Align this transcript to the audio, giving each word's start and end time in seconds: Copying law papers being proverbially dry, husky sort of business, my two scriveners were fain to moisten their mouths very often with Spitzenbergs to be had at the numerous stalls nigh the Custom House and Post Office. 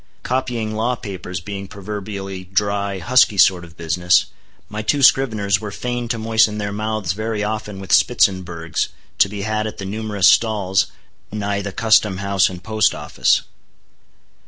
Copying 0.23 0.73
law 0.73 0.95
papers 0.95 1.39
being 1.41 1.67
proverbially 1.67 2.45
dry, 2.45 2.97
husky 2.97 3.37
sort 3.37 3.63
of 3.63 3.77
business, 3.77 4.25
my 4.67 4.81
two 4.81 5.03
scriveners 5.03 5.59
were 5.61 5.69
fain 5.69 6.07
to 6.07 6.17
moisten 6.17 6.57
their 6.57 6.71
mouths 6.73 7.11
very 7.13 7.43
often 7.43 7.79
with 7.79 7.91
Spitzenbergs 7.91 8.87
to 9.19 9.29
be 9.29 9.43
had 9.43 9.67
at 9.67 9.77
the 9.77 9.85
numerous 9.85 10.27
stalls 10.27 10.87
nigh 11.31 11.61
the 11.61 11.71
Custom 11.71 12.17
House 12.17 12.49
and 12.49 12.63
Post 12.63 12.95
Office. 12.95 13.43